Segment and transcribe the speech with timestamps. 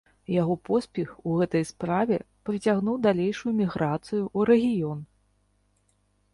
[0.41, 2.17] Яго поспех у гэтай справе
[2.51, 4.99] прыцягнуў далейшую міграцыі ў рэгіён.